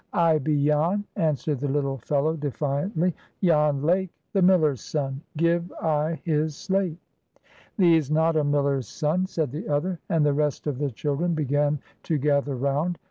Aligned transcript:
"I 0.13 0.39
be 0.39 0.65
Jan!" 0.65 1.03
answered 1.15 1.59
the 1.59 1.67
little 1.67 1.99
fellow, 1.99 2.35
defiantly. 2.35 3.13
"Jan 3.43 3.83
Lake, 3.83 4.09
the 4.33 4.41
miller's 4.41 4.81
son. 4.83 5.21
Give 5.37 5.71
I 5.73 6.19
his 6.23 6.55
slate!" 6.55 6.97
"Thee's 7.77 8.09
not 8.09 8.35
a 8.35 8.43
miller's 8.43 8.87
son," 8.87 9.27
said 9.27 9.51
the 9.51 9.67
other; 9.69 9.99
and 10.09 10.25
the 10.25 10.33
rest 10.33 10.65
of 10.65 10.79
the 10.79 10.89
children 10.89 11.35
began 11.35 11.77
to 12.01 12.17
gather 12.17 12.55
round. 12.55 12.97